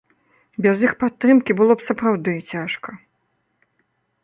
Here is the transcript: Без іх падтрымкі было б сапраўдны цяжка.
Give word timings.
Без 0.65 0.77
іх 0.87 0.93
падтрымкі 1.03 1.51
было 1.59 1.73
б 1.81 1.85
сапраўдны 1.91 2.35
цяжка. 2.55 2.99